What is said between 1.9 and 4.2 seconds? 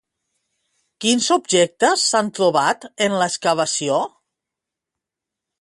s'han trobat en l'excavació?